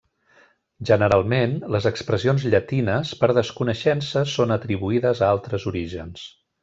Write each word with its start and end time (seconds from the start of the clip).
Generalment, 0.89 1.51
les 1.75 1.87
expressions 1.89 2.45
llatines, 2.53 3.11
per 3.21 3.29
desconeixença 3.39 4.25
són 4.37 4.55
atribuïdes 4.57 5.23
a 5.27 5.31
altres 5.35 5.69
orígens. 5.75 6.27